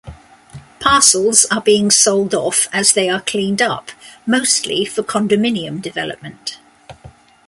[0.79, 3.91] Parcels are being sold off as they are cleaned up,
[4.25, 6.57] mostly for condominium development.